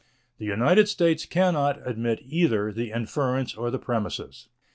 The 0.39 0.47
United 0.47 0.89
States 0.89 1.27
can 1.27 1.53
not 1.53 1.87
admit 1.87 2.21
either 2.25 2.71
the 2.71 2.91
inference 2.91 3.53
or 3.53 3.69
the 3.69 3.77
premises. 3.77 4.47